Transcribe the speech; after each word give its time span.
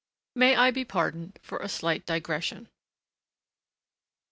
May 0.33 0.55
I 0.55 0.71
be 0.71 0.83
pardoned 0.83 1.37
for 1.43 1.59
a 1.59 1.69
slight 1.69 2.07
digression. 2.07 2.69